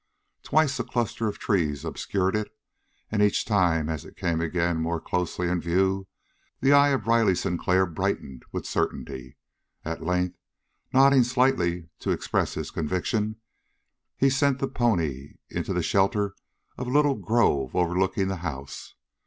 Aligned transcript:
Twice 0.41 0.79
a 0.79 0.83
cluster 0.83 1.27
of 1.27 1.37
trees 1.37 1.85
obscured 1.85 2.35
it, 2.35 2.49
and 3.11 3.21
each 3.21 3.45
time, 3.45 3.87
as 3.87 4.03
it 4.03 4.17
came 4.17 4.41
again 4.41 4.77
more 4.77 4.99
closely 4.99 5.47
in 5.47 5.61
view, 5.61 6.07
the 6.59 6.71
eye 6.73 6.87
of 6.87 7.05
Riley 7.05 7.35
Sinclair 7.35 7.85
brightened 7.85 8.43
with 8.51 8.65
certainty. 8.65 9.37
At 9.85 10.01
length, 10.03 10.39
nodding 10.91 11.21
slightly 11.23 11.89
to 11.99 12.09
express 12.09 12.55
his 12.55 12.71
conviction, 12.71 13.35
he 14.17 14.31
sent 14.31 14.57
the 14.57 14.67
pony 14.67 15.35
into 15.51 15.71
the 15.71 15.83
shelter 15.83 16.33
of 16.79 16.87
a 16.87 16.91
little 16.91 17.13
grove 17.13 17.75
overlooking 17.75 18.27
the 18.27 18.37
house. 18.37 18.95